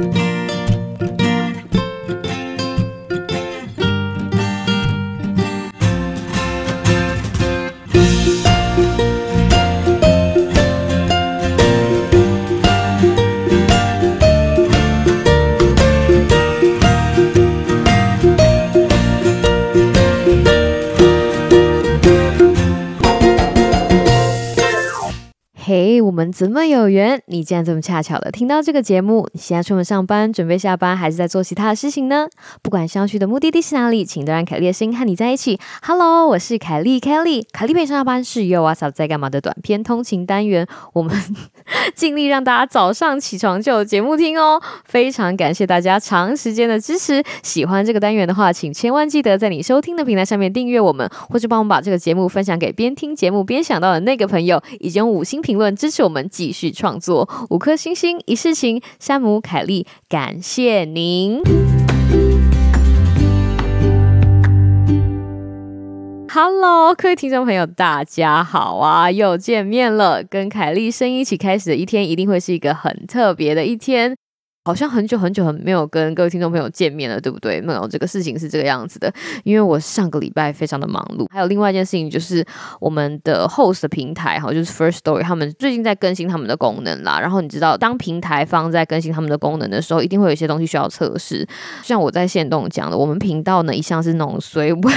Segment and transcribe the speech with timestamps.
[0.00, 0.29] 嘿，我
[26.32, 27.22] 怎么有缘？
[27.26, 29.28] 你竟然这么恰巧的听到这个节目？
[29.32, 32.28] 你现在出门上班，准备下班，还是在做其他的事情呢？
[32.62, 35.58] 不管想要去的目的地是哪里，请都让凯莉的心和你在一起。
[35.82, 37.46] Hello，我是凯莉凯莉。
[37.52, 41.14] 凯莉 陪上下班是 Yo What's Up 在干嘛的短片通勤单元，我们
[41.94, 44.60] 尽力让大家早上起床就有节目听哦。
[44.84, 47.22] 非常感谢大家长时间的支持。
[47.42, 57.28] 喜欢这个单元的话，请千万记得在你收听的平台上面订阅我们，或是帮我们把这个节目分享给边听节目边想到的那个朋友，以及用五星评论支持我们继续创作。
[57.50, 61.40] 五颗星星一世情，山姆凯莉，感谢您。
[66.32, 69.10] Hello，各位听众朋友，大家好啊！
[69.10, 74.16] 又见面了，跟凯丽声音一起开始的一天，一定会是一个很特别的一天。
[74.64, 77.60] 好像很久很久很没有跟各位听众朋友见面了，对不对？
[77.60, 81.26] 没有这个事情是这个样子的，因为我上个礼拜非常的忙碌。
[81.32, 82.44] 还有另外一件事情就是
[82.78, 87.18] 我们的 host 平台哈，就是 First Story，他们最近在更新他们的功能啦。
[87.18, 91.46] 然后你知道，当平台方在更新他们的功能的时候，一定会有一些东西需要测试。
[91.82, 94.88] 像我在线动讲的，我们频道呢一向是那种随不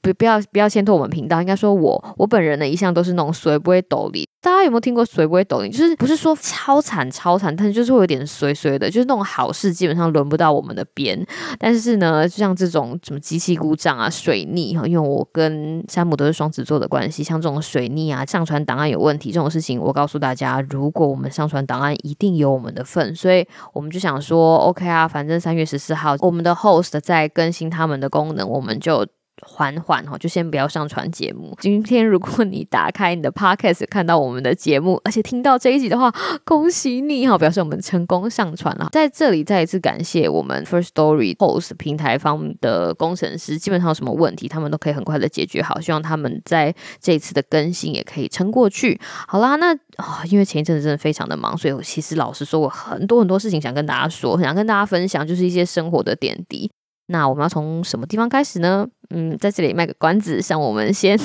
[0.00, 4.28] 不不要不要牵拖我们频道，应该说我我本人呢一向都是那种随不会抖里。
[4.44, 5.70] 大家有没有听过随不会抖里？
[5.70, 11.18] 就是不是说超惨超惨，但是就是会有点随随的，就是那种好事基本上轮不到我们的边。
[11.58, 23.14] 但是呢，就像这种什么机器故障啊、水逆哈，因为我跟山姆都是双子座的关系，像这种水逆啊、上传档案有问题这种事情，我告诉大家，如果我们上传档案，一定有我们的份。
[23.14, 29.06] 所以我们就想说，OK 啊，反正三月十四号我们的 host 在更新他们的功能，我们就。
[29.42, 31.56] 缓缓哈，就先不要上传节目。
[31.60, 36.12] 今天如果你打开你的 podcast 看到我们的节目，而且听到这一集的话，
[36.44, 38.88] 恭喜你哈，表示我们成功上传了。
[38.92, 45.80] 在这里再一次感谢我们 First Story Post 平台方的工程师，基本上有什么问题，他们都可以很快的解决好。
[45.80, 49.00] 希望他们在这一次的更新也可以撑过去。
[49.26, 56.70] 好啦，那啊，因为前一阵子真的非常的忙，所以我其实老实说，我很多很多事情想跟大家说，想跟大家分享，就是一些生活的点滴。
[57.06, 58.86] 那我们要从什么地方开始呢？
[59.10, 61.18] 嗯，在这里卖个关子，让我们先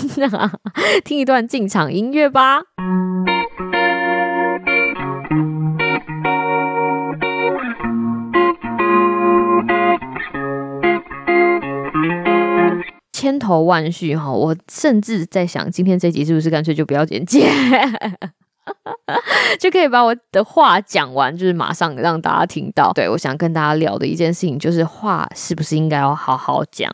[1.06, 2.62] 听一段进场音乐吧。
[13.14, 17.50] 千头万绪哈，我甚至在想，今天这集是不是干脆就不要剪接？
[19.60, 22.92] 就可以把我的话讲完，就是马上让大家听到。
[22.94, 26.92] 对我想跟大家聊的一件事情，就是话是不是应该要好好讲。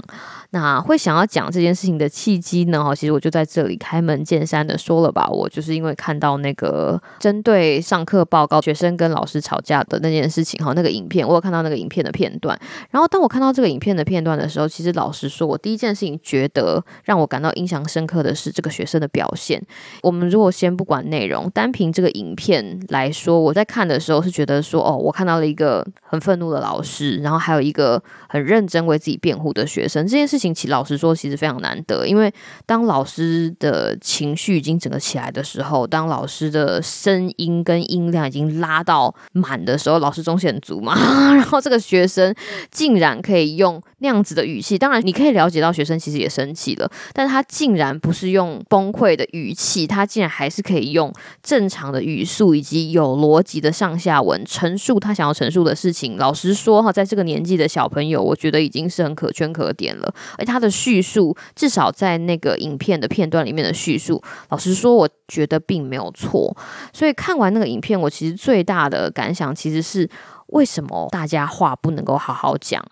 [0.56, 2.82] 那会想要讲这件事情的契机呢？
[2.82, 12.58] 哈，其实我就在这里开门见山的说了吧，我就是因为看到那个针对上课报告学生跟老师吵架的那件事情，哈，那个影片，我有看到那个影片的片段。
[12.90, 19.62] 然后当我看到这个影片的片段的时候，其实老实说，我第一件事情觉得让我感到印象深刻的是这个学生的表现。
[20.04, 30.08] 我们如果先不管内容，单凭这个影片来说，我在看的时候是觉得说，哦，我看到了一个很愤怒的老师，然后还有一个很认真为自己辩护的学生。
[30.08, 30.45] 这件事情。
[30.54, 32.34] 其老实说，其实非常难得，因为
[32.66, 40.96] 当老师的情绪已经整个起来的时候，当老师的声音跟音量已经拉到满的时候，老师中线足嘛，
[41.34, 42.34] 然后这个学生
[42.72, 56.18] 竟然可以用那样子的语气，当然你可以了解到学生其实也生气了，但他竟然不是用崩溃的语气，他竟然还是可以用正常的语速以及有逻辑的上下文陈述他想要陈述的事情。
[56.18, 60.14] 老实说哈，在这个年纪的小朋友，我觉得已经是很可圈可点了。
[60.38, 66.56] 而他的叙述，至少在那个影片的片段里面的叙述，老实说，我觉得并没有错。
[66.94, 70.10] 所以看完那个影片，我其实最大的感想其实是，
[70.48, 72.84] 为什么大家话不能够好好讲？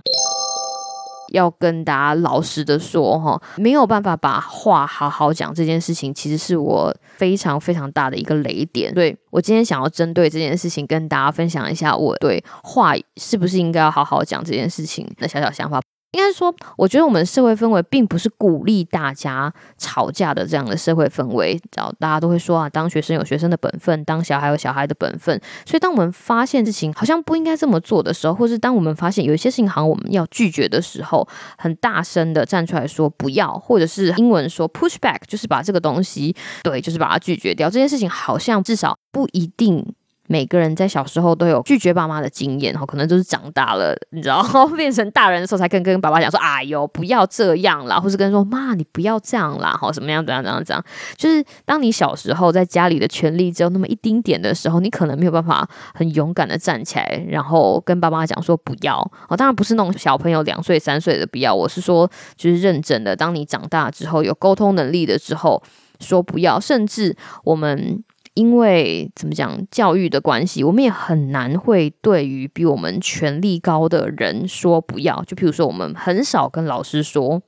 [1.33, 8.93] 要跟大家老实的说，哈，没有办法把话好好讲这件事情，其实是我非常非常大的一个雷点。
[8.93, 15.81] 所以我今天想要针对这件事情，跟大家分享一下我对话是不是应该要好好讲这件事情的小小想法。
[16.13, 21.59] 应该说，我觉得我们社会氛围并不是鼓励大家吵架的这样的社会氛围。
[21.75, 25.39] 然后大家都会说啊，当学生有学生的本分，当小孩有小孩的本分。
[25.65, 31.27] 所以，当我们发现事情好像不应该这么做的时候，或是当我们发现有一些事情好像我们要拒绝的时候，
[31.57, 37.69] 很大声的站出来说不要，或者是英文说 push back，就是把这个东西对，就是把它拒绝掉。
[37.71, 39.95] 这件事情好像至少不一定。
[40.27, 44.41] 每个人在小时候都有拒绝爸妈的经验，哈，可能就是长大了，你知道，
[44.77, 50.83] 变成大人的时候才跟跟爸爸讲说，哎呦，不要这样啦，或是跟说妈，你不要这样啦，好，什么样怎样怎样怎样，
[51.17, 65.61] 就是当你小时候在家里的权利只有那么一丁点的时候，你可能没有办法很勇敢的站起来，然后跟爸妈讲说不要，哦，当然不是那种小朋友两岁三岁的不要，我是说就是认真的，当你长大之后有沟通能力的之后
[65.99, 68.01] 说不要，甚至我们。
[68.33, 75.23] 因为怎么讲，教育的关系，我们也很难会对于比我们权力高的人说不要。
[75.27, 77.41] 就譬如说，我们很少跟老师说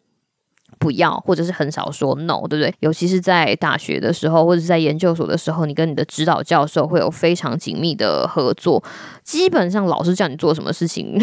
[0.77, 2.71] 不要，或者是很少说 no，对不对？
[2.81, 8.83] 尤其是在大学的时候，或者是在研究所的时候，你跟你的指导教授会有非常紧密的合作。
[9.23, 11.17] 基本上，老师叫你做什么事情，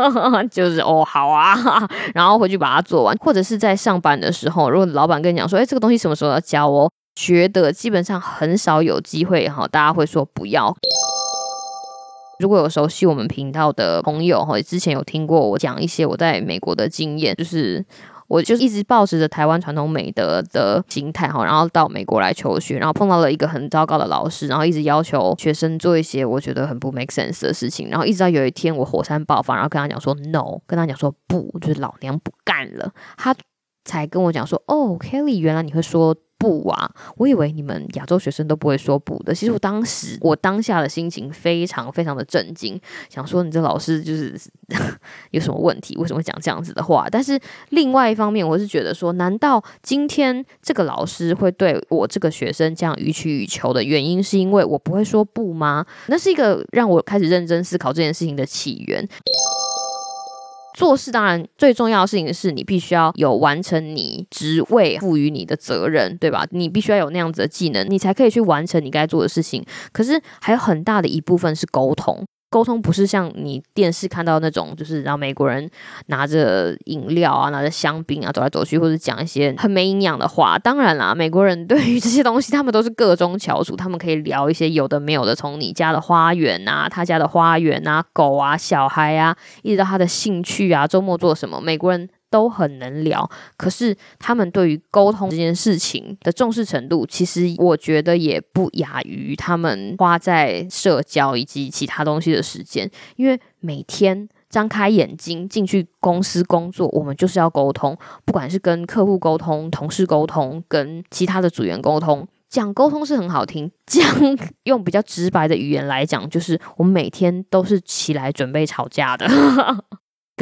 [0.50, 1.54] 就是哦好啊，
[2.14, 3.14] 然后回去把它做完。
[3.18, 6.90] 或者是在上班的时候，如果老板跟你讲说，哎，这个东西什么时候要交哦？
[7.14, 10.74] 觉得基本上很少有机会哈，大家会说不要。
[12.38, 17.84] 如果有熟悉我们频道的朋友哈，之前有听过我讲一些我在美国的经验，就是
[18.26, 33.32] 我就一直保持着台湾传统美德的心态哈，然后到美国来求学，然后碰到了一个很糟糕的老师，然后一直要求学生做一些我觉得很不 make sense 的事情，然后一直到有一天我火山爆发，然后跟他讲说 no，跟他讲说不，就是老娘不干了，他
[33.84, 36.16] 才跟我讲说哦，Kelly，原来你会说。
[36.42, 36.90] 不啊！
[37.16, 39.32] 我以为你们亚洲学生都不会说不的。
[39.32, 44.34] 其实我当时我当下的心情非常非常的震惊，想说你这老师就是
[45.30, 45.96] 有什么问题？
[45.98, 47.06] 为什么会讲这样子的话？
[47.08, 55.86] 但是另外一方面，我是觉得说，难道今天这个老师会对我这个学生这样予取予求的原因，是因为我不会说不吗？
[56.08, 59.08] 那是一个让我开始认真思考这件事情的起源。
[60.74, 66.46] 做事当然最重要的事情是你必须要有完成你职位赋予你的责任，对吧？
[66.50, 69.64] 你必须要有那样子的技能，你才可以去完成你该做的事情。
[69.92, 72.24] 可是还有很大的一部分是沟通。
[72.52, 75.66] 沟通不是像你电视看到那种，就是然后美国人
[76.08, 80.58] 拿着饮料啊、拿着香槟啊走来走去，或者讲一些很没营养的话。
[80.58, 92.06] 当然啦，美国人对于这些东西，他们都是各中翘楚，他们可以聊一些有的没有的，从你家的花园啊、他家的花园啊、狗啊、小孩啊，一直到他的兴趣啊、周末做什么，美国人。
[92.32, 102.90] 都很能聊，可是他们对于沟通这件事情的重视程度，其实我觉得也不亚于他们花在社交以及其他东西的时间。
[103.16, 112.26] 因为每天张开眼睛进去公司工作，我们就是要沟通，不管是跟客户沟通、同事沟通、跟其他的组员沟通。
[112.48, 114.04] 讲沟通是很好听，讲
[114.64, 119.26] 用比较直白的语言来讲，就是我们每天都是起来准备吵架的。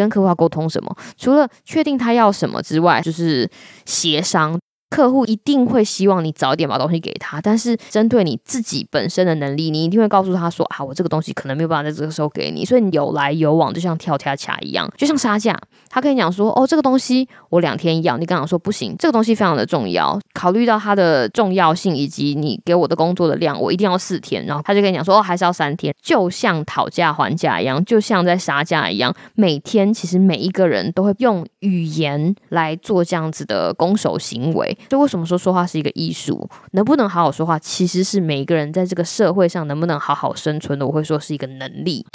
[0.00, 0.96] 跟客户要沟通什么？
[1.16, 3.48] 除了确定他要什么之外，就是
[3.84, 4.58] 协商。
[4.90, 15.56] 客户一定会希望你早点把东西给他，但是针对你自己本身的能力，你一定会告诉他说：“啊，我这个东西可能没有办法在这个时候给你。”所以你有来有往，就像跳恰恰一样，就像杀价。
[15.88, 24.44] 他跟你讲说：“哦，这个东西我两天要。”你刚刚说不行，这个东西非常的重要，考虑到它的重要性以及你给我的工作的量，我一定要四天。
[24.44, 29.14] 然后他就跟你讲说：“哦，还是要三天。”就像讨价还价一样，就像在杀价一样。
[29.36, 34.76] 每天其实每一个人都会用语言来做这样子的攻守行为。
[34.88, 36.48] 就为什么说说话是一个艺术？
[36.72, 42.06] 能不能好好说话，其实是每一个人在这个社会上能不能好好生存的，我会说是一个能力。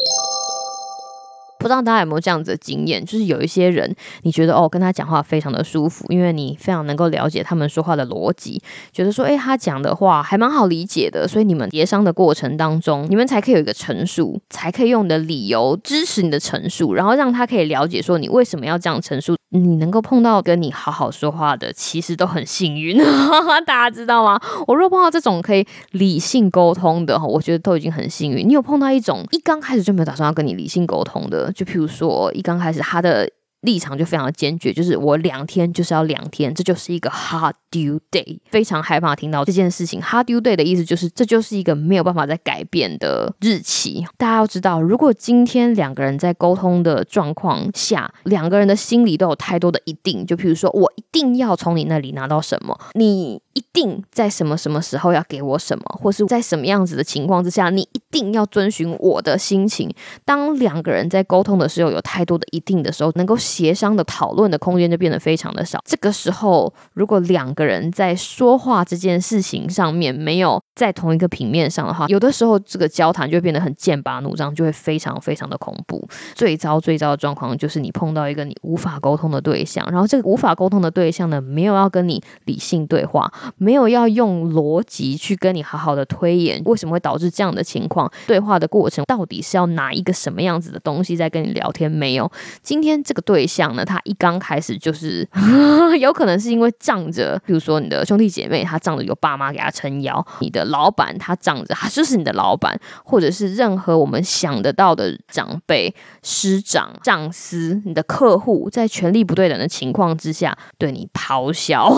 [1.58, 19.36] 不知道大家有没有这样子的经验，就是有一些人，你觉得哦，跟他讲话非常的舒服，因为你非常能够了解他们说话的逻辑，觉得说，诶，他讲的话还蛮好理解的，所以你们协商的过程当中，你们才可以有一个陈述，才可以用你的理由支持你的陈述，然后让他可以了解说你为什么要这样陈述。
[19.50, 22.98] 你能够碰到跟你好好说话的，其实都很幸运，
[23.66, 24.40] 大家知道吗？
[24.68, 28.48] 我若碰到这种可以理性沟通的，我觉得都已经很幸运。
[28.48, 31.52] 你有碰到一种一刚开始就没有打算要跟你理性沟通的？
[31.54, 33.30] 就譬如说，一刚开始他的。
[33.66, 38.40] 立场就非常的坚决，就是我两天就是要两天，这就是一个 hard due day。
[38.50, 44.06] 非常害怕听到这件事情，hard due day 的意思就是这就是一个没有办法再改变的日期。
[44.18, 59.90] 大家要知道，如果今天两个人在沟通的状况下，两个人的心里都有太多的一定，就譬如说我一定要从你那里拿到什么，你一定在什么什么时候要给我什么，或是在什么样子的情况之下，你一定要遵循我的心情。
[60.24, 63.36] 当两个人在沟通的时候有太多的一定的时候，能够。
[63.56, 65.80] 协商的讨论的空间就变得非常的少。
[65.86, 76.06] 这个时候，如果两个人在说话这件事情上面没有在同一个平面上的话，有的时候这个交谈就变得很剑拔弩张，就会非常非常的恐怖。
[76.34, 88.12] 最糟最糟的状况就是你碰到一个你无法沟通的对象，然后这个无法沟通的对象呢，没有要跟你理性对话，没有要用逻辑去跟你好好的推演为什么会导致这样的情况。
[88.28, 91.92] 对话的过程到底是要拿一个什么样子的东西在跟你聊天？
[91.92, 92.32] 没有。
[92.62, 95.28] 今天这个对象呢，他一刚开始就是
[96.00, 111.90] 有可能是因为仗着，比如说你的兄弟姐妹，他仗着有爸妈给他撑腰；你的老板，他仗着他就是你的老板，或者是任何我们想得到的长辈、师长、上司、你的客户，在权力不对等的情况之下，对你咆哮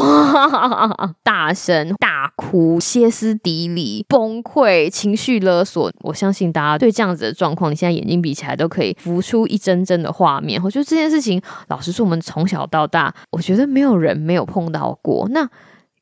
[1.24, 5.91] 大、 大声大哭、歇斯底里、崩溃、情绪勒索。
[6.00, 10.60] 我相信大家对这样子的状况，你现在眼睛闭起来都可以浮出一帧帧的画面。
[10.63, 15.27] 我觉得这件事情，老实说，我们从小到大，我觉得没有人没有碰到过。
[15.29, 15.48] 那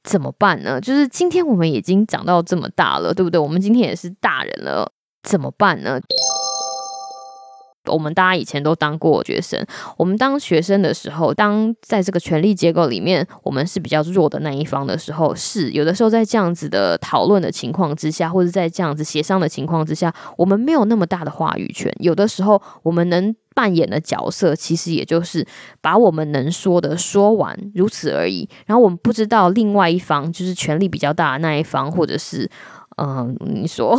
[0.05, 0.79] 怎么办呢？
[0.79, 3.37] 就是今天我们已经长到这么大了，对不对？
[3.37, 4.89] 我们今天也是大人了，
[5.21, 5.99] 怎么办呢？
[7.87, 9.63] 我们大家以前都当过学生，
[9.97, 21.93] 我们当学生的时候，当在这个权力结构里面，我们是比较弱的那一方的时候，是有的时候在这样子的讨论的情况之下，或者在这样子协商的情况之下，我们没有那么大的话语权。
[21.99, 25.45] 有的时候，我们能扮演的角色，其实也就是
[25.81, 28.47] 把我们能说的说完，如此而已。
[28.65, 32.49] 然后我们不知道另外一方，就是权力比较大的那一方，或者是。
[32.97, 33.97] 嗯，你说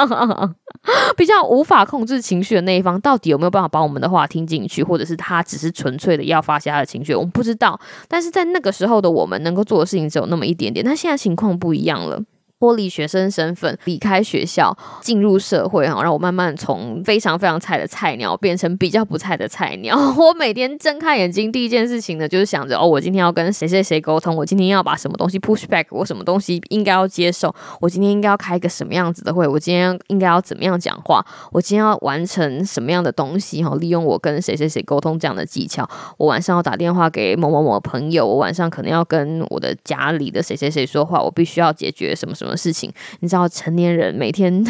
[1.16, 7.14] 比较无法控制情绪的那一方，到底有没有办法把我们的话听进去，或者是他只是纯粹的要发泄他的情绪？
[7.14, 7.80] 我们不知道。
[8.08, 10.84] 但是在那个时候的我们，能够做的事情只有那么一点点。
[10.84, 12.22] 但现在情况不一样了。
[12.60, 19.96] 脱离学生身份，离开学校，进入社会哈，让我慢慢从非常非常菜的菜鸟变成比较不菜的菜鸟。
[20.18, 35.88] 我每天睁开眼睛，第一件事情呢，就是想着哦，我今天要跟谁谁谁沟通，我今天要把什么东西 push back，我什么东西应该要接受，我今天应该要开一个什么样子的会，我今天应该要怎么样讲话，我今天要完成什么样的东西哈，利用我跟谁谁谁沟通这样的技巧，
[36.18, 42.49] 我晚上要打电话给某某某朋友，我晚上可能要跟我的家里的谁谁谁说话，我必须要解决什么什么。
[42.50, 44.64] 么事情，你知道，成年人每天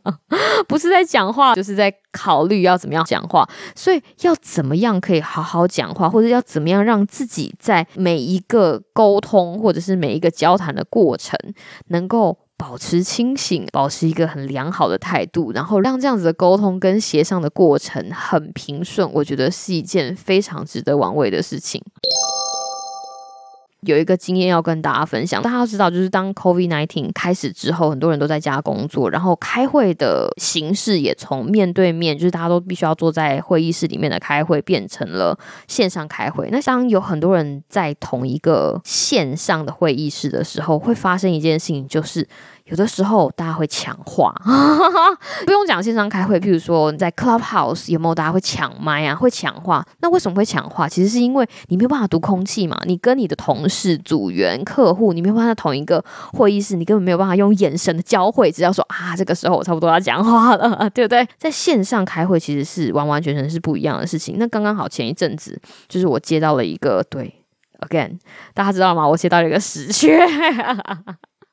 [0.66, 3.48] 不是在讲话，就是在考虑要怎么样讲话。
[3.76, 11.38] 所以，要怎么样可以好好讲话，或者要怎么样让自己在每一个沟通或者是每一个交谈的过程，
[11.88, 21.80] 能够保持清醒，保持一个很良好的态度，然后让这样子的沟通跟协商的过程很平顺，我觉得是一件非常值得玩味的事情。
[23.82, 36.48] 有一个经验要跟大家分享，大家要知道，就是当 COVID nineteen 开始之后，很多人都在家工作，然后开会的形式也从面对面，就是大家都必须要坐在会议室里面的开会，变成了线上开会。
[36.50, 42.26] 那当有很多人在同一个线上的会议室的时候，会发生一件事情，就是。
[42.68, 44.34] 有的时候大家会抢话，
[45.44, 49.84] 不用讲线上开会，譬如说在 Clubhouse 有没有大家会抢麦啊，会抢话？
[50.00, 50.88] 那为什么会抢话？
[50.88, 61.26] 其实是因为你没有办法读空气嘛，你跟你的同事、组员、客户，你没有办法在同一个会议室，你根本没有办法用眼神的交汇，只要说啊，这个时候我差不多要讲话了， 对不对？
[61.38, 64.36] 在线上开会其实是完完全全是不一样的事情。
[64.38, 65.58] 那刚刚好前一阵子，
[65.88, 67.42] 就是我接到了一个对
[67.88, 68.18] ，again，
[68.52, 69.08] 大家知道吗？
[69.08, 70.18] 我接到了一个死缺。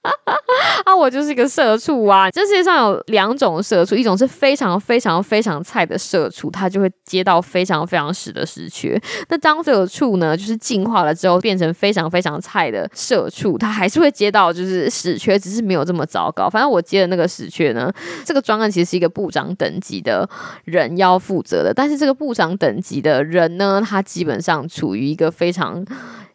[0.85, 2.29] 啊，我就是一个社畜啊！
[2.29, 8.99] 这世界上有两种社畜，一种是非常非常非常菜的社畜，他就会接到非常非常屎的屎缺。
[9.29, 16.49] 那当社畜呢，就是进化了之后变成非常非常菜的社畜，他还是会接到就是屎缺，只是没有这么糟糕。
[16.49, 17.91] 反正我接的那个屎缺呢，
[18.23, 20.29] 这个专案其实是一个部长等级的
[20.65, 25.85] 人要负责的，但是这个部长等级的人呢，他基本上处于一个非常。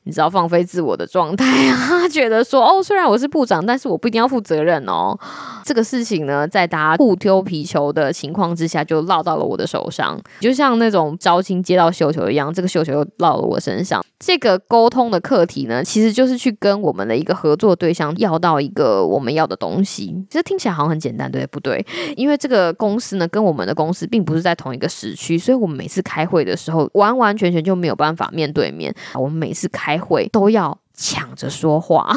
[0.04, 2.08] 你知道放飞自我的状态啊？
[2.08, 5.16] 觉得说哦，虽然我是部长，但是我不一定要负责任哦。
[5.64, 14.02] 这个事情呢，在大家互丢皮球的情况之下，就落到了我的手上，就像那种招亲接到绣球一样，这个绣球又落了我身上。
[14.18, 20.14] 这个沟通的课题呢，其实就是去跟我们的一个合作对象要到一个我们要的东西。
[20.28, 21.84] 其实听起来好像很简单，对不对？
[22.16, 28.94] 因为这个公司呢，跟我们的公司并不是在同一个时区，所以我们每次开会的时候，完完全全就没有办法面对面。
[29.14, 32.14] 我们每次开会都要抢着说话，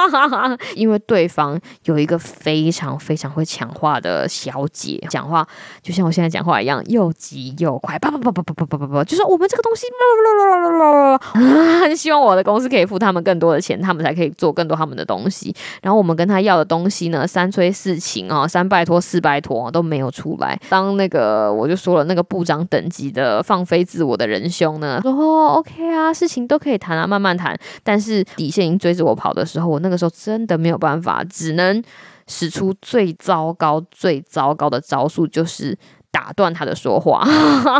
[0.74, 5.46] 因为对方有一个非常非常会抢话的小姐，讲话
[5.82, 9.84] 就像我现在讲话一样，又急又快，叭叭叭叭叭叭叭叭叭，就说我们这个东西，
[11.82, 15.54] 很希望我的公司可以付他们更多的钱，他们才可以做更多他们的东西。
[15.82, 20.58] 然后我们跟他要的东西呢，三催四请啊，三拜托四拜托都没有出来。
[20.70, 28.13] 当那个我就说了，那个部长等级的放飞自我的仁兄呢，说哦 OK 啊，事情都可以谈啊，慢慢谈，但是。
[28.14, 31.82] 是底线已经追着我跑的时候，我那个时候真的没有办法，只能
[32.26, 35.76] 使出最糟糕、最糟糕的招数，就是。
[36.14, 37.26] 打断他的说话。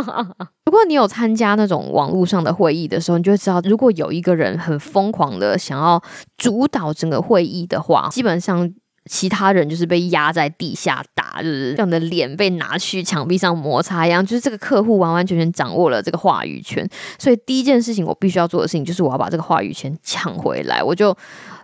[0.67, 6.03] 如果你有参加那种网络上的会议的时候，你就会知道，如果有一个人很疯狂的想要
[6.35, 8.69] 主导整个会议的话，基本上。
[9.09, 16.87] 其他人就是被压在地下打，就是这样的脸被拿去墙壁上摩擦一样，就是这个客户完完全全掌握了这个话语权，
[17.19, 21.15] 所以第一件事情我必须要做的事情就是我要把这个话语权抢回来，我就。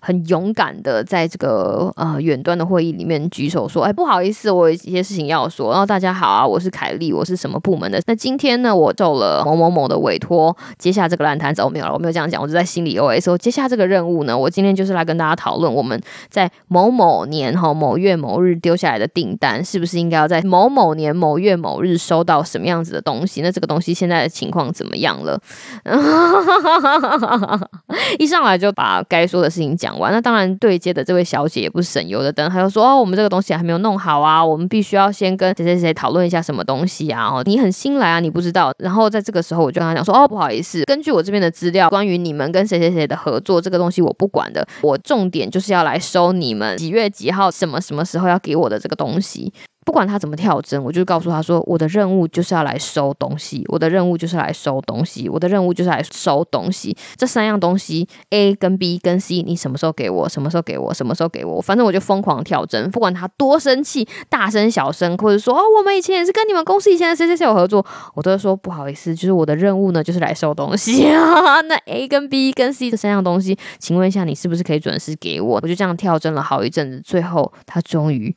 [0.03, 8.01] 很勇敢的在这个呃远端的会议里面举手说：“哎，不好意思，我有一些事情要说。”然后大家好啊，我是凯莉，我是什么部门的？
[8.08, 11.62] 那今天呢，我受了某某某的委托，接下这个烂摊子。
[11.62, 23.43] 我没有了，我没有这样讲，我就在心里 OS 说：接下这个任务呢，我今天就是来跟大家讨论，我们在某某年哈某月某日丢下来的订单，是不是应该要在某某年某月某日收到什么样子的东西？
[23.43, 25.39] 那这个东西现在的情况怎么样了？
[28.17, 29.91] 一上来就把该说的事情讲。
[29.98, 37.28] 完，那当然对接的这位小姐也不是省油的灯，她就说：“哦，我们这个东西还没有弄好啊，我们必须要先跟谁谁谁讨论一下什么东西啊。
[37.28, 38.72] 哦，你很新来啊，你不知道。
[38.78, 56.96] 然后在这个时候，我就跟她讲说：哦，不好意思，根据我这边的资料，关于你们跟谁谁谁的合作，这个东西我不管的，我重点就是要来收你们几月几号什么什么时候要给我的这个东西。”不管他怎么跳针，我就告诉他说：“我的任务就是要来收东西，我的任务就是来收东西，我的任务就是来收东西。
[57.18, 60.30] 这三样东西，A 跟 B 跟 C，你什么时候给我？
[60.30, 60.94] 什么时候给我？
[60.94, 61.60] 什么时候给我？
[61.60, 67.84] 反正我就疯狂跳针，不管他多生气，大声小声，或者说哦，我们以前也是跟你们公司以前的谁谁谁有合作，
[68.14, 71.60] 我都会说不好意思，就是我的任务呢，就是来收东西啊。
[71.66, 75.60] 那 A 跟 B 跟 C 这三样东西，请问一下，你是不是可以准时给我？
[75.62, 78.36] 我就这样跳针了好一阵子，最后他终于。”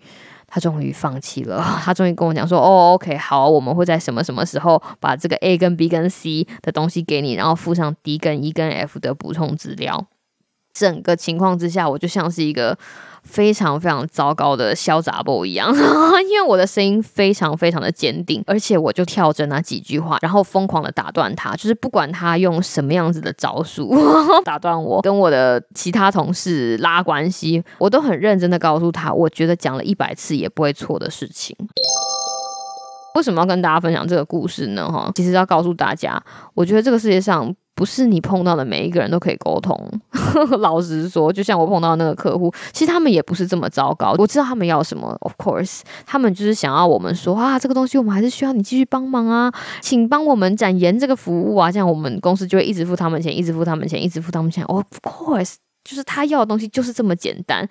[0.55, 10.07] 他终于放弃了， 他终于跟我讲说：“哦，OK，好，我们会在什么什么时候把这个 A 跟 B 跟 C 的东西给你，然后附上 D 跟 E 跟 F 的补充资料。”
[10.73, 12.79] 整个情况之下，我就像是一个。
[13.25, 15.71] 非常非常糟糕的潇洒 boy 一样，
[16.31, 23.95] 因为我的声音非常非常的坚定，而且我就跳着那几句话，然后疯狂的打断他，就是不管他用什么样子的招数
[24.45, 31.57] 打断我，跟我的其他同事拉关系，我都很认真的告诉他，我觉得讲了一百次也不会错的事情。
[33.15, 34.91] 为什么要跟大家分享这个故事呢？
[34.91, 36.23] 哈，其实要告诉大家，
[36.55, 37.55] 我觉得这个世界上。
[37.77, 39.77] 不是你碰到的每一个人都可以沟通。
[40.63, 44.15] 老实说，就像我碰到那个客户，其实他们也不是这么糟糕。
[44.17, 54.65] 我知道他们要什么，of course，他们就是想要我们说啊，这个东西我们还是需要你继续帮忙啊，请帮我们展延这个服务啊，这样我们公司就会一直付他们钱，一直付他们钱，一直付他们钱。
[54.67, 55.55] Of course。
[55.85, 57.69] 就是他要的东西就是这么简单，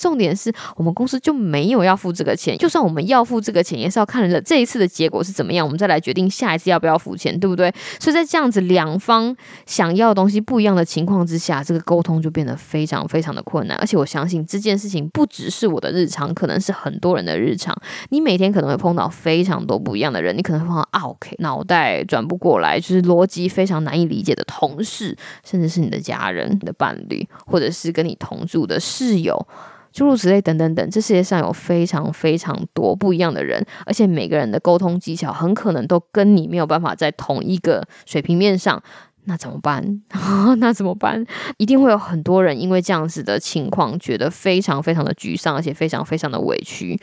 [0.00, 7.72] 重点是我们公司就没有要付这个钱，就算我们要付这个钱，也是要看了这一次的结果是怎么样，我们再来决定下一次要不要付钱，对不对？
[7.98, 9.34] 所以在这样子两方
[9.66, 13.76] 想要的东西不一样的情况之下，这个沟通就变得非常非常的困难。
[13.78, 17.74] 而且我相信这件事情不只是我的日常，可能是很多人的日常。
[18.10, 27.26] 你每天可能会碰到非常多不一样的人，你可能会碰到 OK 脑袋转不过来，就是逻辑非常难以理解的同事，甚至是你的家人、你的伴侣。
[27.54, 29.46] 或者是跟你同住的室友，
[29.92, 38.82] 诸如此类等等等，这世界上有非常非常多不一样的人，而且每个人的沟通技巧很可能都跟你没有办法在同一个水平面上，
[39.26, 40.02] 那怎么办？
[40.58, 41.24] 那怎么办？
[41.58, 47.00] 一定会有很多人因为这样子的情况，觉得非常非常的沮丧，而且非常非常的委屈。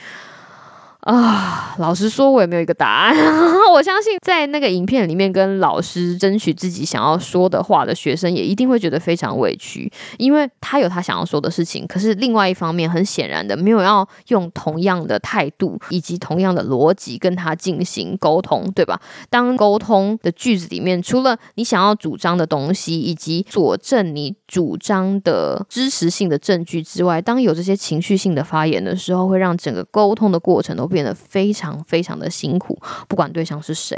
[1.02, 3.16] 啊，老实说，我也没有一个答案。
[3.74, 19.02] 我相信，在那个影片里面跟老师争取自己想要说的话的学生，也一定会觉得非常委屈，因为他有他想要说的事情，可是另外一方面，很显然的，没有要用同样的态度以及同样的逻辑跟他进行沟通，对吧？
[19.32, 30.91] 当沟通的句子里面，除了你想要主张的东西以及佐证你主张的支持性的证据之外，当有这些情绪性的发言的时候，会让整个沟通的过程都。
[30.92, 32.78] 变得非常非常的辛苦，
[33.08, 33.98] 不管对象是谁，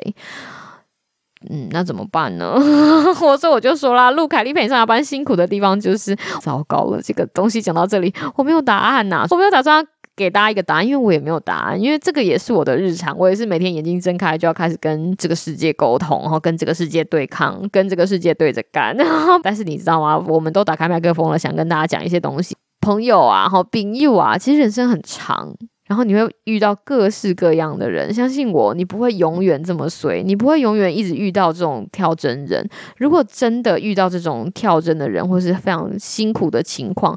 [1.49, 2.53] 嗯，那怎么办呢？
[3.21, 7.01] 我说我就说啦，录凯丽陪上下班辛苦的地方就是糟糕了。
[7.01, 18.95] 这个东西讲到这里，我没有答案呐，我没有打算给大家一个答案，因为我也没有答案，因为这个也是我的日常，我也是每天眼睛睁开就要开始跟这个世界沟通，然后跟这个世界对抗，跟这个世界对着干。
[19.43, 20.17] 但是你知道吗？
[20.27, 25.53] 我们都打开麦克风了，想跟大家讲一些东西，朋友啊，好朋友啊，其实人生很长。
[25.93, 32.67] 然后你会遇到各式各样的人，相信我，你不会永远这么随，你不会永远一直遇到这种跳针人。
[32.97, 37.15] 如果真的遇到这种跳针的人，或是非常辛苦的情况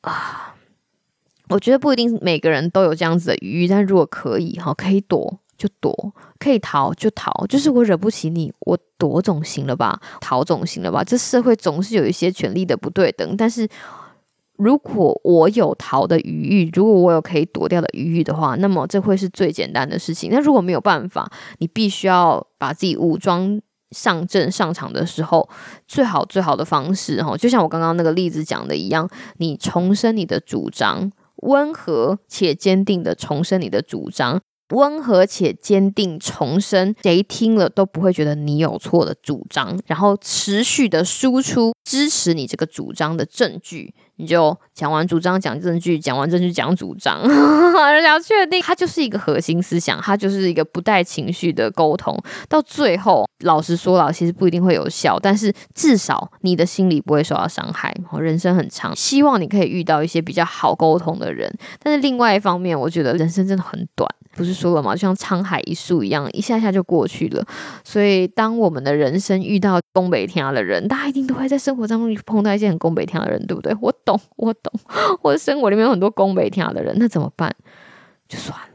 [0.00, 0.54] 啊，
[1.50, 11.04] 我觉得不一定每个人都有这样子的余裕，但如果可以哈，可以躲就躲，可以逃就逃，就是我惹不起你，我躲总行了吧，逃总行了吧。
[11.04, 13.68] 这社会总是有一些权利的不对等，但是。
[14.56, 20.30] 如果我有逃的余裕，如果我有可以躲掉的余裕的话，那么这会是最简单的事情。
[20.30, 25.48] 那如果没有办法，你必须要把自己武装上阵上场的时候，
[25.88, 34.40] 最好最好的方式哈，就像我刚刚那个例子讲的一样，你重申你的主张，温和且坚定的重申你的主张。
[34.70, 43.94] 温和且坚定重申，谁听了都不会觉得你有错的主张，然后持续的输出支持你这个主张的证据。
[44.16, 52.16] 你就讲完主张讲证据，讲完证据讲主张， 然后确定它就是一个核心思想，它就是一个不带情绪的沟通。
[52.48, 57.94] 到最后，老实说了，其实不一定会有效，但是至少你的心理不会受到伤害。
[58.20, 61.52] 人生很长，希望你可以遇到一些比较好沟通的人。
[61.82, 64.08] 但是另外一方面，我觉得人生真的很短。
[64.34, 64.94] 不是说了吗？
[64.94, 67.44] 就像沧海一粟一样，一下下就过去了。
[67.84, 73.74] 所以，当我们的人生遇到东北天的人，大家一定都会在生活当中碰到一些很东北天的人，对不对？
[73.80, 74.72] 我懂，我懂，
[75.22, 77.54] 我的生活里面有很多东北天的人，那怎么办？
[78.28, 78.73] 就算了。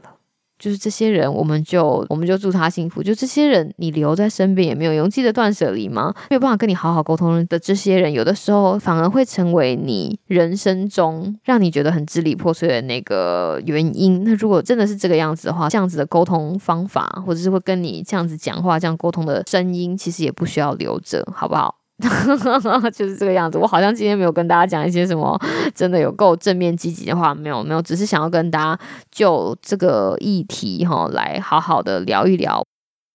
[0.60, 3.02] 就是这些人，我们就我们就祝他幸福。
[3.02, 6.14] 就这些人，你留在身边也没有用，记得断舍离吗？
[6.28, 14.22] 没有办法跟你好好沟通的这些人，有的时候反而会成为你人生中让你觉得很支离破碎的那个原因。
[14.22, 21.79] 那如果真的是这个样子的话，这样子的沟通方法，或者是会跟你这样子讲话、这样沟通的声音，其实也不需要留着，好不好？
[22.90, 23.58] 就是这个样子。
[23.58, 25.38] 我好像今天没有跟大家讲一些什么
[25.74, 28.78] 真的有够正面积极的话，没有没有，只是想要跟大家
[29.10, 32.64] 就这个议题哈来好好的聊一聊。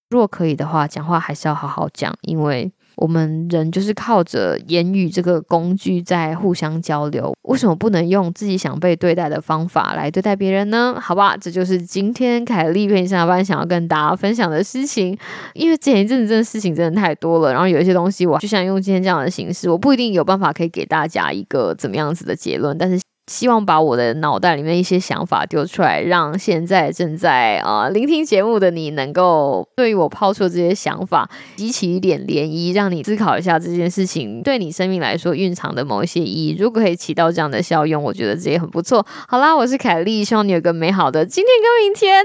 [0.10, 2.72] 如果可以的话，讲话还是要好好讲，因为。
[2.98, 10.98] 我们人就是靠着言语这个工具在互相交流，为什么不能用自己想被对待的方法来对待别人呢？
[11.00, 15.18] 好吧，这就是今天凯丽陪你上班想要跟大家分享的事情。
[15.54, 23.00] 因为前一阵子真的事情真的太多了，然后有一些东西我就想用今天这样的形式，我不一定有办法可以给大家一个怎么样子的结论，但是。
[23.28, 36.56] 希望把我的脑袋里面一些想法丢出来，让现在正在啊聆听节目的你能够对于我抛出这些想法激起一点涟漪，让你思考一下这件事情对你生命来说蕴藏的某一些意义。
[36.60, 39.06] 如果可以起到这样的效用，我觉得这也很不错。
[39.28, 42.24] 好啦，我是凯莉，希望你有个美好的今天跟明天。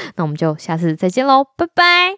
[0.16, 2.14] 那我们就下次再见喽，拜拜。